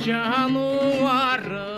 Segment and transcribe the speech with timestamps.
[0.00, 1.71] Жануара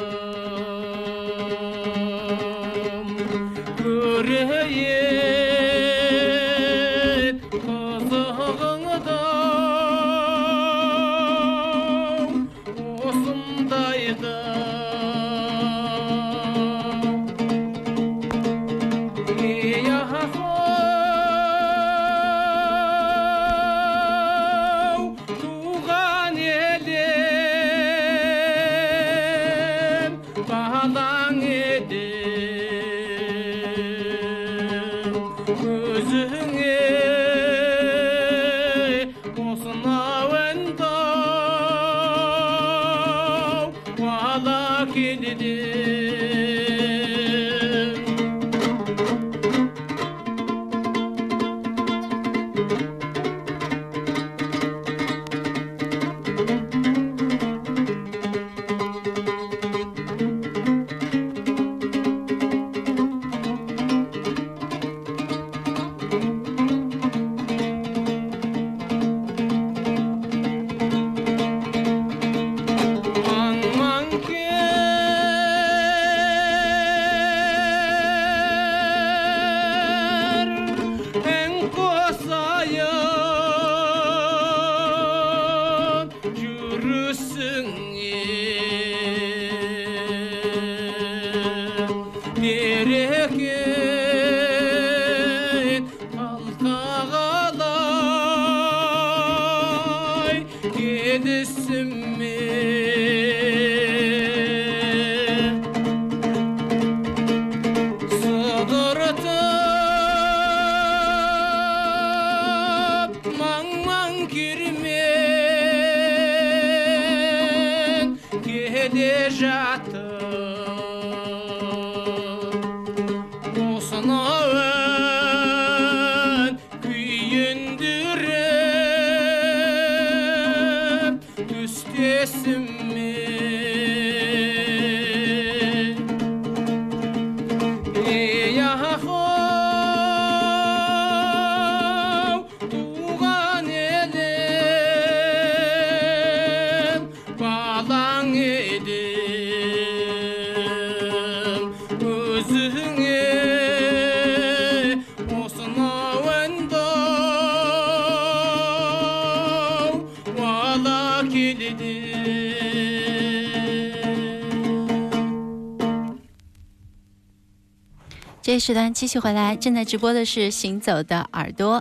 [168.40, 171.80] 这时段继续回来，正在直播的是《行走的耳朵》，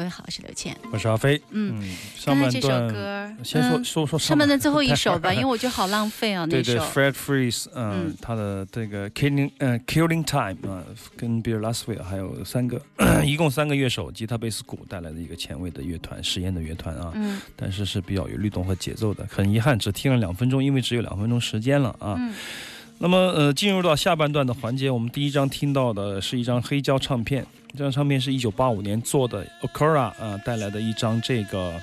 [0.00, 0.74] 各位好，我是刘倩。
[0.90, 1.38] 我是阿飞。
[1.50, 1.78] 嗯，
[2.16, 6.84] 上半段歌，先说嗯说说上半段最后一首吧，因为我觉得好浪费啊， 那对对首。
[6.84, 10.82] ，Fred Freeze，嗯嗯，他的这个 Killing，呃，Killing Time 啊，
[11.18, 12.80] 跟 Bill Laswell 还有三个，
[13.22, 19.26] 一共三个乐手，吉他、贝斯、鼓带来的一个前卫的乐团，实验的乐团啊，嗯但是是比较有律动和节奏的。
[19.30, 22.16] 很遗憾，只听了两分钟，因为只有两分钟时间了啊。
[22.18, 22.32] 嗯
[23.02, 31.80] 那么呃，进入到下半段的环节，我们第一张听到的是一张黑胶唱片，这张唱片是一九八五年做的 Okura 啊、带来的一张这个。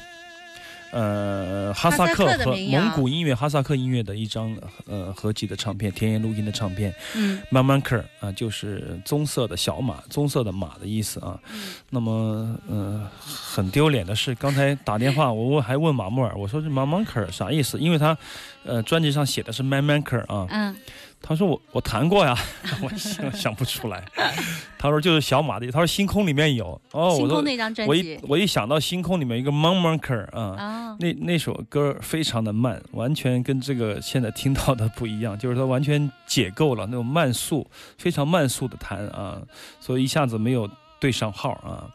[0.92, 4.56] 呃，哈萨克和蒙古音乐、哈萨克音乐的一张
[4.86, 11.40] 呃合集的唱片，田野录音的唱片，嗯慢慢克啊，就是棕色的小马，棕色的马的意思啊。
[11.52, 17.78] 嗯那么，呃，很丢脸的是，刚才打电话，我问还问马木尔，我说这 man man 克啥意思？
[17.80, 18.18] 因为他，
[18.64, 20.48] 呃，专辑上写的是 man man 克啊。
[20.50, 20.76] 嗯
[21.22, 22.38] 他说我我弹过呀，
[22.82, 24.04] 我想想不出来。
[24.78, 29.52] 他说就是小马的，他说星空里面有哦，星空那张专我一我一想到星空里面一个
[29.98, 30.56] 克啊。
[30.58, 37.68] 啊，那那首歌非常的慢，完全跟这个现在听到的不一样，就是他完全解构了那种慢速，
[37.98, 39.42] 非常慢速的弹啊，
[39.80, 40.70] 所以一下子没有
[41.00, 41.90] 对上号啊。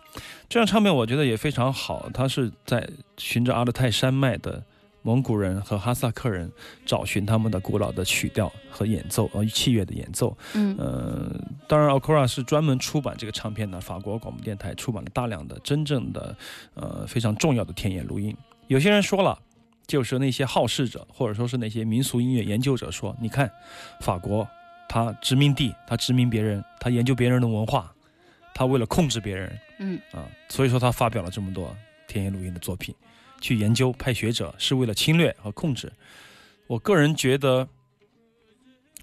[0.48, 2.86] 这张唱片我觉得也非常好，它是在
[3.16, 4.62] 循着阿勒泰山脉的
[5.02, 6.50] 蒙古人和哈萨克人
[6.86, 10.36] 找寻他们的古老的曲调和演奏，呃，器乐的演奏。
[10.54, 16.36] 嗯呃，当然 Okura 是专门出版这个唱片的，法国广播电台出版了大量的真正的
[16.74, 18.36] 呃非常重要的田野录音。
[18.68, 19.38] 有些人说了，
[19.86, 23.50] 就是那些好事者或者说是那些民俗音乐研究者说，你看
[24.00, 24.46] 法国
[24.88, 27.92] 他殖民地，他殖民别人，他研究别人的文化，
[28.54, 31.74] 他为了控制别人嗯啊，所以说他发表了这么多
[32.06, 32.94] 田野录音的作品，
[33.42, 35.92] 去研究派学者是为了侵略和控制。
[36.66, 37.68] 我个人觉得。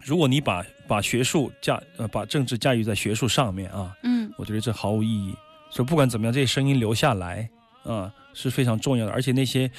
[0.01, 5.35] 如果你把把学术驾呃把政治驾驭在学术上面啊，嗯我觉得这毫无意义。
[5.69, 7.47] 所以不管怎么样，这些声音留下来
[7.83, 9.11] 啊、是非常重要的。
[9.11, 9.69] 而且那些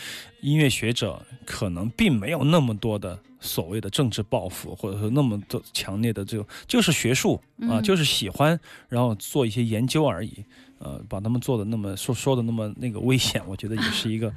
[0.43, 8.61] 音乐学者可能并没有那么多的所谓的政治抱负，或者说那么多强烈的这种，就是学术啊、嗯就是喜欢，
[8.91, 10.45] 然后做一些研究而已。
[10.81, 14.33] 呃，把他们做的那么说说的那么那个危险，我觉得也是一个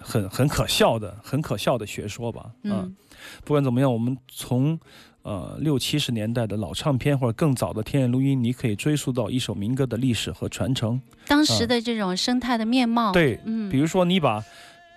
[0.00, 2.42] 很很很可笑的、很可笑的学说吧。
[2.42, 2.96] 啊、嗯
[3.44, 4.78] 不管怎么样，我们从
[5.22, 11.00] 呃六七十年代的老唱片或者更早的田野录音，你可以追溯到一首民歌的历史和传承。
[11.26, 14.42] 当时的这种生态的面貌，对，嗯，比如说你把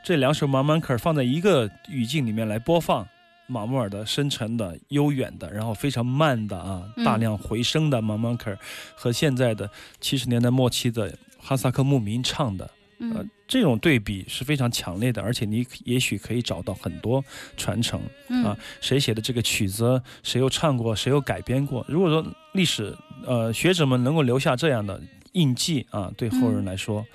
[0.04, 3.08] 这两首马曼克尔放在一个语境里面来播放。
[3.48, 8.60] 马穆尔的深沉的、悠远的，然后非常慢的啊，嗯大量回声的马曼克尔，
[8.96, 9.70] 和现在的
[10.00, 12.66] 七十年代末期的哈萨克牧民唱的，
[13.00, 17.24] 呃嗯，这种对比是非常强烈的，而且你也许可以找到很多
[17.56, 18.02] 传承。
[18.30, 21.86] 嗯啊谁写的这个曲子，谁又唱过，谁又改编过。
[21.88, 22.96] 如果说历史
[23.26, 25.00] 呃学者们能够留下这样的
[25.34, 27.06] 印记啊，对后人来说，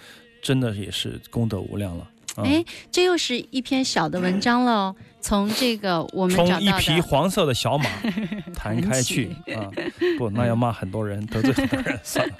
[0.40, 2.08] 真的也是功德无量了。
[2.36, 4.96] 啊、哎，这又是一篇小的文章了哦。
[5.20, 7.88] 从这个我们找从一，匹黄色的小马
[8.54, 9.70] 弹开去啊！
[10.18, 12.34] 不，那要骂很多人，得罪很多人， 算了，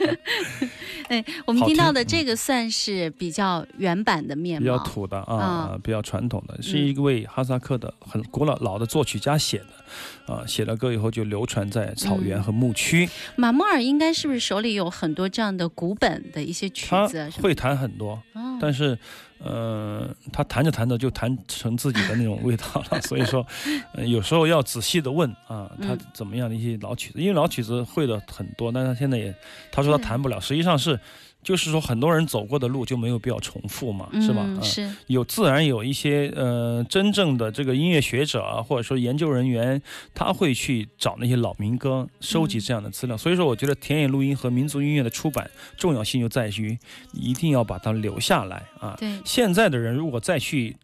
[1.09, 9.59] 哎，我们听听到的这个算是比较原版的面比较，土的啊，比较传统的，是嗯一位哈萨克的很古老老的作曲家写
[10.27, 12.43] 的，啊，写了歌以后就流传在草原嗯。
[12.43, 13.09] 和牧区。
[13.37, 18.59] 马穆尔应该是不是手里有很多这样的古本的一些曲子会弹很多，哦。
[18.61, 18.99] 但是，
[19.39, 23.01] 呃，他弹着弹着就弹成自己的那种味道了。
[23.03, 23.47] 所以说，
[23.95, 29.35] 呃、有时候要仔细的问啊，他嗯怎么样的一些老曲子，因为老曲子会的很多，但是他现在也
[29.71, 30.99] 他说他弹不了，实际上是。
[31.43, 34.47] 就是说，很多人走过的路就没有必要重复嘛，是吧？
[34.63, 39.81] 是，有自然有一些呃真正的这个音乐学者啊，或者说研究人员，
[40.13, 43.17] 他会去找那些老民歌，收集这样的资料。
[43.17, 46.79] 所以说，我觉得田野录音和民族音乐的出版重要性就在于
[47.15, 48.95] 一定要把它留下来啊。
[48.99, 50.77] 对，现在的人如果再去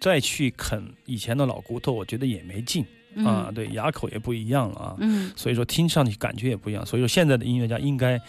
[0.00, 2.82] 再去啃以前的老骨头，我觉得也没劲
[3.24, 3.46] 啊。
[3.48, 4.96] 嗯对，牙口也不一样了啊。
[4.98, 6.84] 嗯所以说听上去感觉也不一样。
[6.84, 8.20] 所以说现在的音乐家应该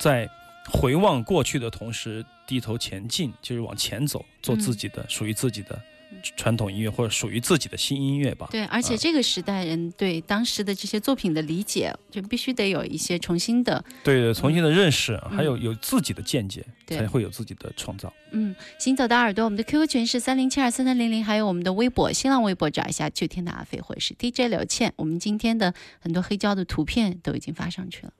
[0.00, 0.28] 在
[0.70, 5.80] 回望过去的同时，低头前进，就是往前走，做自己的、属于自己的
[6.36, 8.48] 传统音乐，或者属于自己的新音乐吧。
[8.50, 18.12] 对，而且啊这个时代人对当时的这些作品的理解，就必须得有一些重新的，对对，重新的认识，嗯还有有自己的见解，对才会有自己的创造。
[18.32, 28.12] 嗯，行走的耳朵，我们的 QQ 群是三零七二三三零零，还有我们的微博、新浪微博找一下秋天的阿飞或者是 DJ 刘倩，我们今天的很多黑胶的图片都已经发上去了。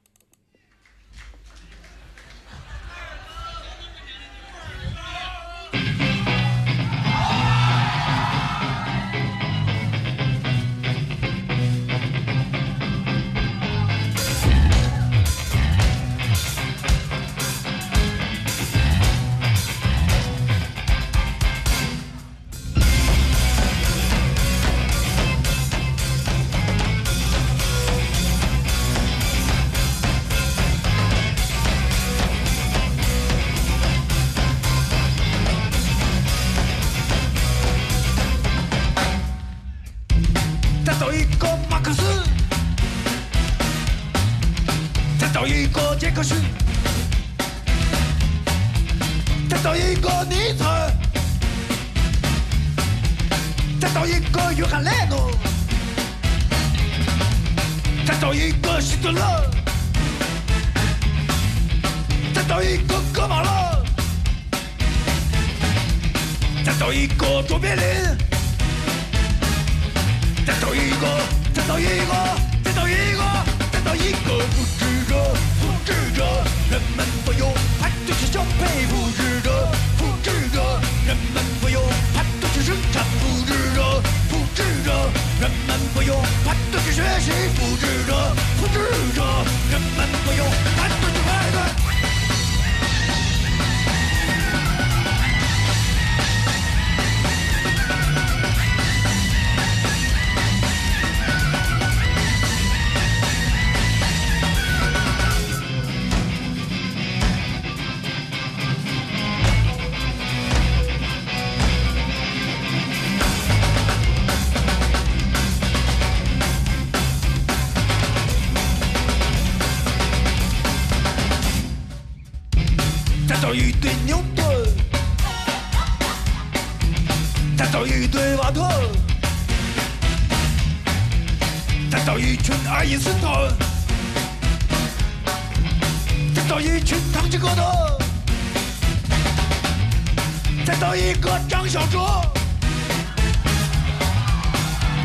[140.78, 141.99] 再造一个张小哲，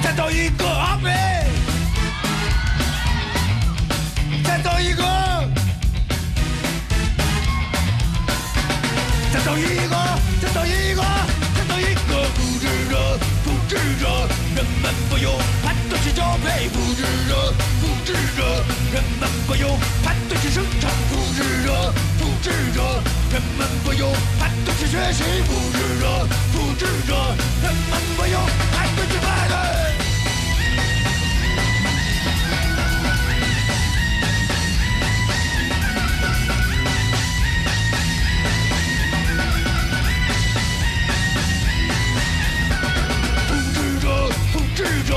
[0.03, 1.09] 再造一个阿飞，
[4.43, 5.01] 再造一个。
[9.31, 9.95] 再造一个，
[10.41, 11.01] 再造一个，
[11.55, 27.15] 再造一个复制者，复制者，人们所有排队去交配，复制者，复制者，人们所有排队去生产，复制者，复制者，人们所有排队去学习，复制者，复制者，
[27.63, 28.37] 人们所有
[28.73, 29.55] 排队去排队。
[44.51, 45.13] 复制者，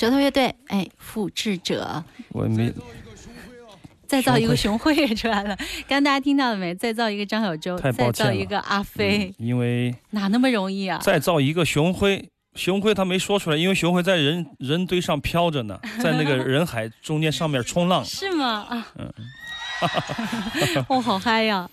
[0.00, 2.72] 舌头乐队，哎，复制者，我没
[4.06, 5.54] 再造一个熊辉也出来了。
[5.86, 6.74] 刚刚大家听到了没？
[6.74, 10.98] 再造一个张小舟，再造一个阿飞，因为哪那么容易啊？
[11.02, 18.02] 再造一个熊辉，熊辉他没说出来，因为熊辉在人人堆上飘着呢，在那个人海中间上面冲浪。
[18.08, 18.66] 是吗？
[18.70, 19.12] 啊，嗯，
[20.88, 21.68] 哦，好嗨呀！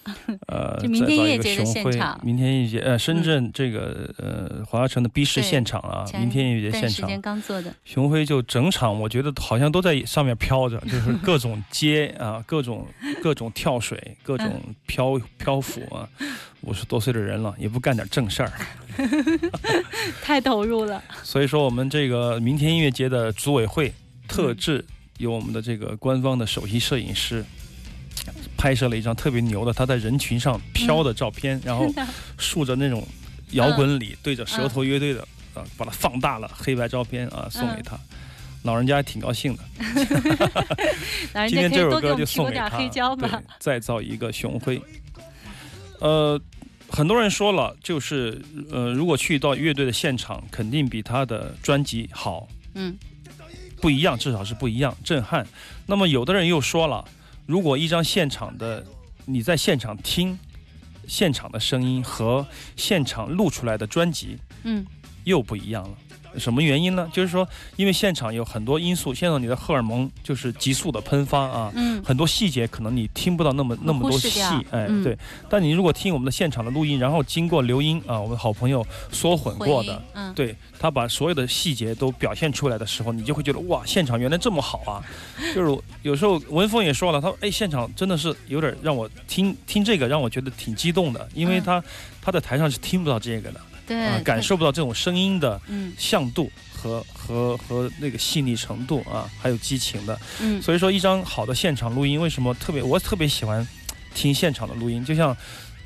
[0.47, 12.87] 呃， 就明天音乐节的现场明天音乐节，呃，深圳这个呃华侨城的 B 市现场啊，明天音乐节现场段时间，刚做的，熊辉就整场，我觉得好像都在上面飘着，就是各种接 啊，各种
[13.21, 16.07] 各种跳水，各种漂漂浮啊。
[16.61, 18.51] 五十多岁的人了，也不干点正事儿，
[20.23, 21.01] 太投入了。
[21.23, 23.93] 所以说我们这个明天音乐节的组委会
[24.27, 24.83] 特制
[25.17, 27.45] 有我们的这个官方的首席摄影师
[28.67, 31.88] 拍摄了一张特别牛的他在人群上飘的照片，然后
[32.38, 33.07] 竖着那种
[33.51, 35.21] 摇滚里对着舌头乐队的
[35.53, 37.97] 啊，把它放大了黑白照片啊送给他。
[38.63, 39.63] 老人家还挺高兴的，
[41.47, 43.41] 今天这首歌就送给他。
[43.57, 44.81] 再造一个雄辉。
[46.01, 46.38] 呃，
[46.89, 52.97] 很多人说了，就是呃，如果去到乐队的现场，肯定比他的专辑好，嗯，
[53.79, 55.47] 不一样，至少是不一样，震撼。
[55.86, 57.05] 那么有的人又说了，
[57.48, 58.86] 如果一张现场的
[59.25, 60.38] 你在现场听
[61.08, 64.86] 现场的声音和现场录出来的专辑嗯
[65.24, 65.98] 又不一样了。
[66.38, 67.10] 什么原因呢？
[67.13, 74.41] 就是说，因为现场有很多因素，现场你的荷尔蒙就是急速的喷发啊，嗯很多细节可能你听不到那么那么多细
[74.72, 75.17] 哎，嗯对。
[75.50, 85.03] 但你如果听我们的现场的录音，然后经过刘英啊，我们好朋友缩混过的，嗯对他把所有的细节都表现出来的时候，你就会觉得哇，现场原来这么好啊！
[85.55, 91.84] 就是有时候文峰也说了，他说哎，现场真的是有点让我听听这个让我觉得挺激动的，因为嗯他、
[92.22, 100.20] 他在台上是听不到这个的，对啊，感受不到这种声音的嗯向度和和和那个细腻程度啊，还有激情的。
[100.41, 103.65] 嗯所以说，一张好的现场录音，为什么特别我特别喜欢
[104.13, 105.03] 听现场的录音？
[105.06, 105.36] 就像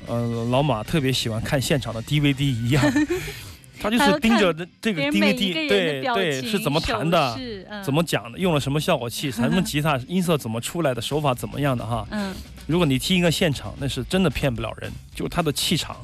[0.06, 2.84] 呃老马特别喜欢看现场的 DVD 一样，
[3.80, 7.38] 他就是盯着这这个 DVD，对对是怎么弹的
[7.84, 12.06] 怎么讲的，用了什么效果器， 什么吉他音色怎么出来的，手法怎么样的哈。
[12.10, 12.34] 嗯
[12.68, 15.96] 如果你听一个现场，那是真的骗不了人，就是他的气场，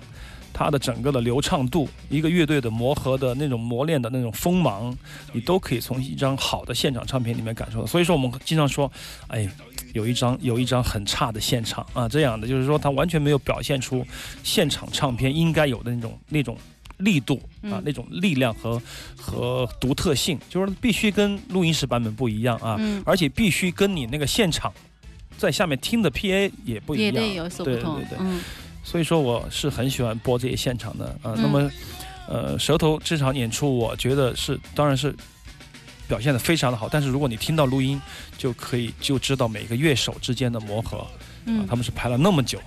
[0.53, 4.97] 他的整个的流畅度，一个乐队的磨合的那种磨练的那种锋芒，
[5.33, 7.87] 你都可以从一张好的现场唱片里面感受到。
[7.87, 8.91] 所以说我们经常说，
[9.29, 9.49] 哎，
[9.93, 14.07] 有一张 有一张很差的现场啊，这样的就是说它完全没有表现出
[14.43, 16.57] 现场唱片应该有的那种那种。
[16.99, 18.83] 力度啊嗯，那种力量和
[19.17, 23.01] 和独特性，就是必须跟录音室版本不一样啊，嗯。
[23.07, 24.73] 而且必须跟你那个现场
[25.37, 28.41] 在下面听的 PA 也不一样，也得有所不同对对对，嗯
[28.91, 31.71] 所以说我是很喜欢播这些现场的啊、嗯那么，
[32.27, 35.15] 呃，舌头这场演出，我觉得是当然是
[36.09, 38.01] 表现的非常的好，但是如果你听到录音，
[38.39, 41.07] 就可以就知道每个乐手之间的磨合啊，
[41.45, 42.59] 嗯他们是排了那么久。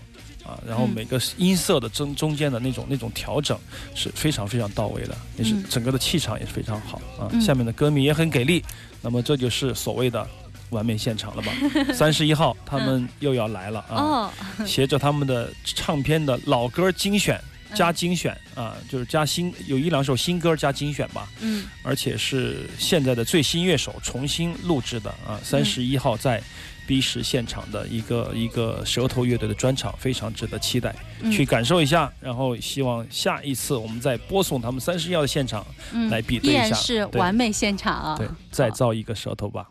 [0.44, 3.58] 啊，然后嗯每个音色的中中间的那种那种调整
[3.94, 7.30] 是非常非常到位的，也是嗯整个的气场也是非常好啊。
[7.32, 8.63] 嗯下面的歌迷也很给力，
[9.04, 10.27] 那么这就是所谓的
[10.72, 11.51] 完美现场了吧？
[11.94, 13.96] 三十一号他们又要来了 啊！
[13.96, 14.31] 哦
[14.66, 17.36] 携着他们的唱片的老歌精选
[17.72, 25.40] 嗯加精选啊，就是加新有一两首新歌加精选吧，嗯而且是现在的最新乐手重新录制的啊。
[25.42, 26.42] 三十一号在
[26.86, 32.12] B 十现场的一个一个舌头乐队的专场，非常值得期待，嗯去感受一下。
[32.20, 39.66] 然后希望下一次我们再播送他们三十一号的现场，嗯来比对一下依然是对完美现场啊对，再造一个舌头吧。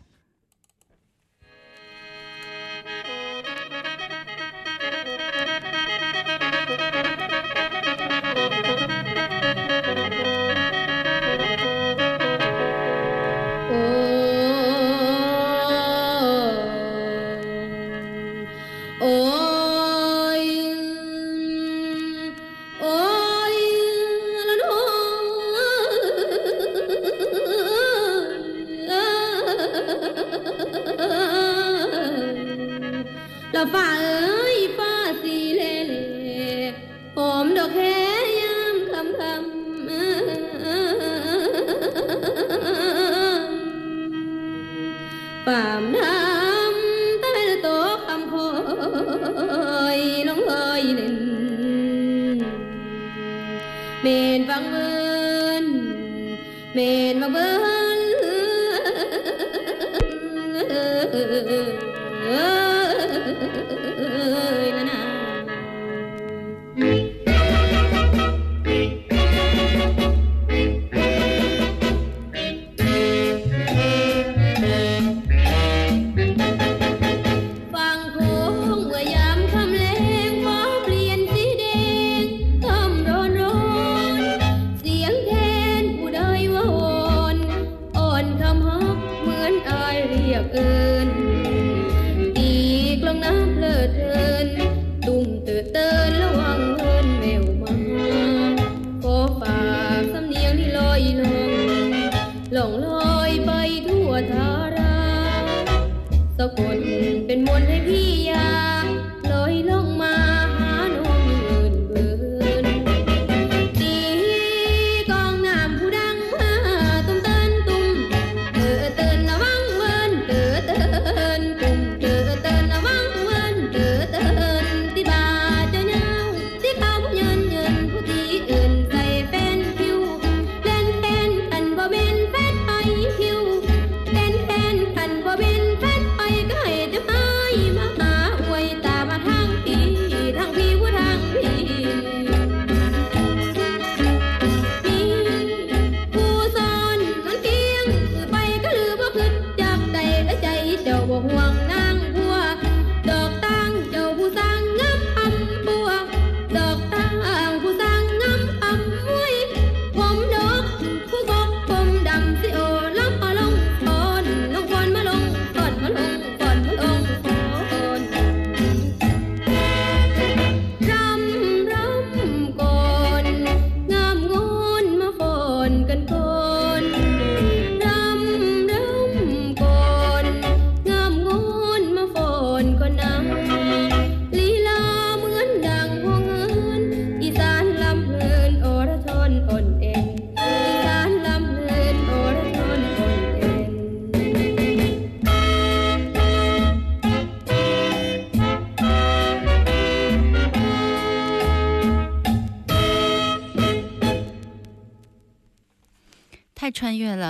[33.65, 34.10] 爸。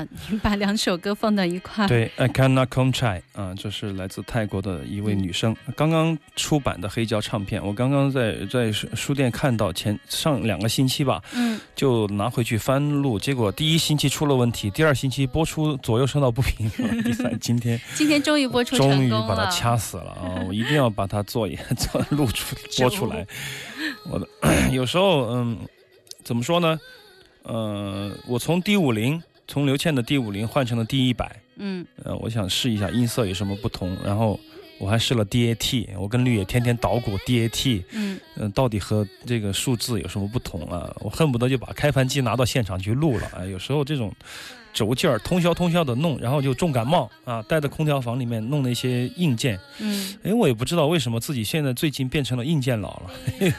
[0.06, 1.88] 穿越了，你把两首歌放到一块儿。
[1.88, 16.70] 对，I cannot come chai 啊，这是来自泰国的一位女生，刚刚出版的黑胶唱片，我刚刚在在书书店看到，前上两个星期吧，嗯，就拿回去翻录，结果第一星期出了问题，第二星期播出左右声道不平，
[17.04, 19.12] 第三今天 今天终于播出成终于。
[19.22, 20.44] 把它掐死了啊！
[20.48, 23.26] 我一定要把它做一做录出 播出来。
[24.10, 24.28] 我的
[24.74, 25.58] 有时候嗯，
[26.24, 26.80] 怎么说呢？
[27.44, 34.40] 呃，我从 D 五零，从刘倩的 D 五零换成了 D 一百，嗯呃，我想试一下音色有什么不同，然后
[34.80, 40.90] 我还试了 DAT，我跟绿野天天捣鼓 DAT，嗯嗯、到底和这个数字有什么不同啊？
[41.02, 43.30] 我恨不得就把开盘机拿到现场去录了。
[43.38, 44.10] 哎，有时候这种
[44.74, 53.12] 轴劲儿通宵通宵的弄，然后就重感冒啊，待在空调房里面弄那些硬件，嗯，哎，我也不知道为什么自己现在最近变成了硬件佬了。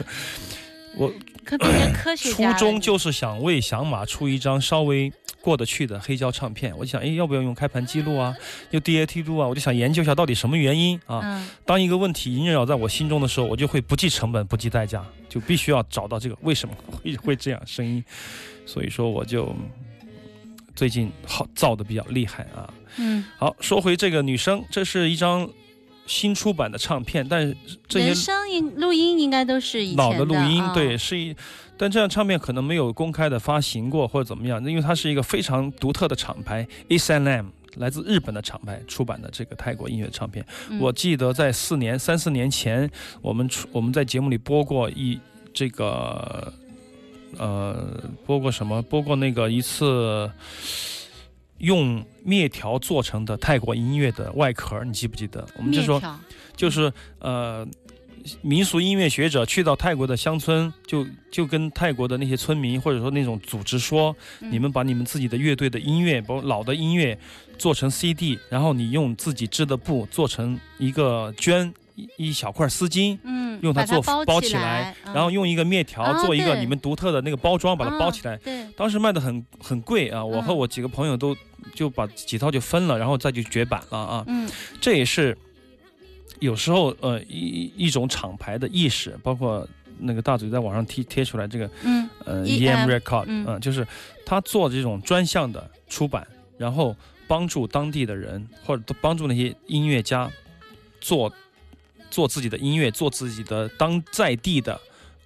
[0.97, 1.11] 我
[1.45, 1.57] 可
[1.93, 2.59] 科学初。
[2.59, 8.35] 衷就是想为响马出一张稍微过得去的黑胶唱片，我就想，哎，要不要用开盘记录啊，
[8.71, 9.47] 用 DAT 录啊？
[9.47, 11.19] 我就想研究一下到底什么原因啊。
[11.23, 18.03] 嗯当一个问题萦绕在我心中的时候，我就会不计成本、不计代价，就必须要找到这个为什么会 会这样声音。
[18.65, 19.69] 所以说，我就嗯
[20.75, 22.73] 最近好造的比较厉害啊。
[22.97, 25.49] 嗯，好，说回这个女生，这是一张
[26.05, 27.55] 新出版的唱片，但是
[27.87, 31.35] 这些声音录音应该都是以前老的录音，啊对，是一，
[31.77, 37.45] 但这张唱片可能没有公开的发行过或者怎么样，因为它是一个非常独特的厂牌，S N M，。
[37.77, 42.87] 来自日本的厂牌出版的这个泰国音乐唱片，嗯我记得在四年、三四年前，
[43.19, 45.19] 我们出我们在节目里播过一
[45.55, 46.53] 这个，
[47.39, 48.79] 呃，播过什么？
[48.83, 50.29] 播过那个一次
[51.59, 55.47] 用面条做成的泰国音乐的外壳，你记不记得？
[55.57, 56.01] 我们就说
[56.55, 57.65] 就是呃，
[58.41, 67.17] 民俗音乐学者去到泰国的乡村，就就跟泰国的那些村民或者说那种组织说，嗯你们把你们自己的乐队的音乐，包括老的音乐
[67.57, 71.71] 做成 CD，然后你用自己织的布做成一个绢。
[71.95, 78.35] 一一小块丝巾，嗯，用它做把包包起起来，嗯然后用一个面条啊做一个你们独特的那个包装，把它包起来。
[78.37, 81.35] 对，当时卖的很很贵啊，我和嗯我几个朋友都
[81.73, 84.23] 就把几套就分了，然后再就绝版了啊。
[84.27, 84.49] 嗯
[84.81, 85.37] 这也是
[86.39, 89.67] 有时候呃一一种厂牌的意识，包括
[89.99, 93.87] 那个大嘴在网上贴贴出来这个嗯呃 EM Record，嗯嗯、就是
[94.25, 96.25] 他做这种专项的出版，
[96.57, 96.95] 然后
[97.27, 100.29] 帮助当地的人或者帮助那些音乐家
[100.99, 101.31] 做
[102.13, 104.79] 做自己的音乐，做自己的当在地的。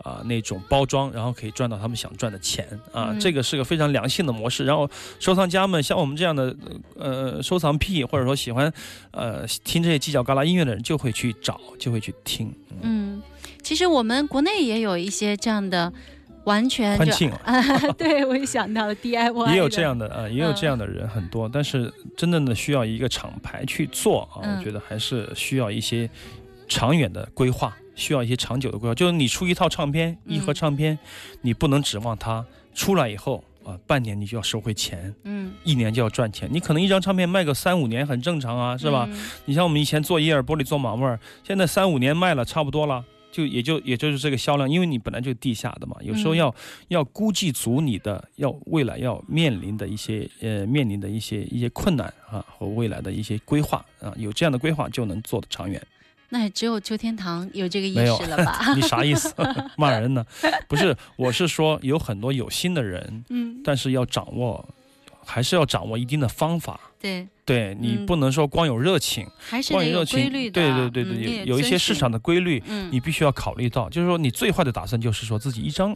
[0.03, 4.63] 啊、那种包装，然后可以赚到他们想赚的钱啊，嗯这个是个非常良性的模式。
[4.63, 6.55] 然后收藏家们，像我们这样的
[6.97, 8.71] 呃收藏癖，或者说喜欢
[9.11, 12.53] 呃听这些犄角旮旯音乐的人，就会去找，就会去听。
[12.81, 13.21] 嗯，
[13.61, 15.91] 其实我们国内也有一些这样的，
[16.45, 26.09] 完全欢庆啊， 啊，对我也想到了 DIY，也有这样的啊，也有这样的人很多，但是真正的需要一个厂牌去做啊，嗯我觉得还是需要一些
[26.67, 28.95] 长远的规划，需要一些长久的规划。
[28.95, 30.97] 就是你出一套唱片，嗯一盒唱片，
[31.41, 36.49] 你不能指望它出来以后啊，半年你就要收回钱，嗯，一年就要赚钱。
[36.51, 39.07] 你可能一张唱片卖个三五年很正常啊，是吧？
[39.11, 39.29] 嗯？
[39.45, 43.03] 你像我们以前做耶尔玻璃做马味儿，现在三五年卖了差不多了。
[43.29, 46.55] 就也就也就是这个销量，因为你本来就地下的嘛，有时候嗯要、
[46.87, 55.79] 要估计足你的要未来要面临的一些呃面临的一些一些困难啊和未来的一些规划啊，有这样的规划就能做得长远。
[56.29, 58.59] 那也只有秋天堂有这个意识了吧？
[58.75, 59.33] 你啥意思？
[59.77, 60.25] 骂人呢？
[60.67, 64.67] 不是，我是说有很多有心的人，嗯，但是要掌握，
[65.25, 66.79] 还是要掌握一定的方法。
[66.99, 73.89] 对，对你嗯不能说光有热情，还是光有热情，对对对对，嗯有有一些市场的规律，嗯你必须要考虑到。
[73.89, 75.95] 就是说，你最坏的打算就是说自己一张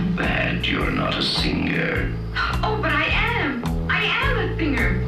[0.21, 2.13] bad you're not a singer.
[2.63, 3.63] Oh, but I am.
[3.89, 5.00] I am a singer.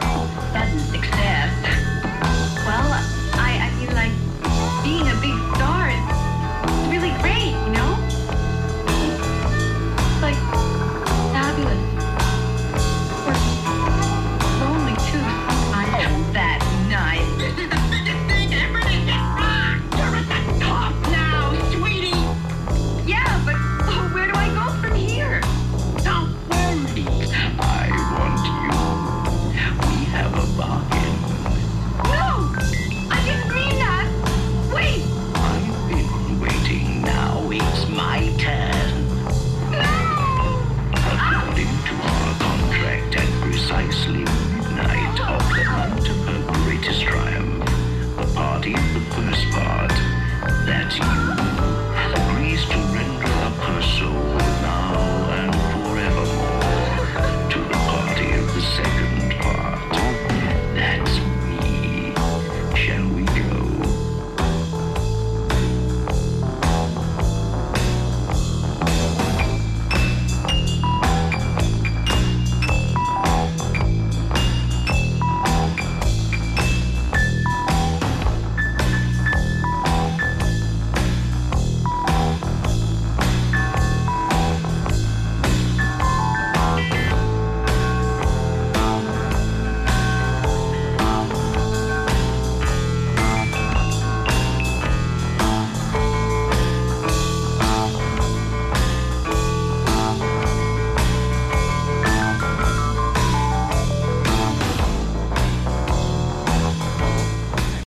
[0.00, 1.97] sudden success.